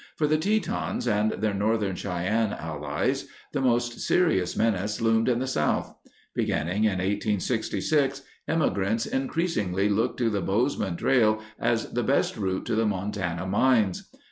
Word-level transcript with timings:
For 0.15 0.25
the 0.25 0.35
Tetons 0.39 1.07
and 1.07 1.33
their 1.33 1.53
Northern 1.53 1.95
Cheyenne 1.95 2.53
allies, 2.53 3.27
the 3.51 3.61
most 3.61 3.99
serious 3.99 4.57
menace 4.57 4.99
loomed 4.99 5.29
in 5.29 5.37
the 5.37 5.45
south. 5.45 5.93
Beginning 6.33 6.85
in 6.85 6.93
1866, 6.93 8.23
emigrants 8.47 9.05
increasingly 9.05 9.89
looked 9.89 10.17
to 10.17 10.31
the 10.31 10.41
Bozeman 10.41 10.95
Trail 10.95 11.39
as 11.59 11.91
the 11.93 12.01
best 12.01 12.35
route 12.35 12.65
to 12.65 12.73
the 12.73 12.87
Montana 12.87 13.45
mines. 13.45 14.09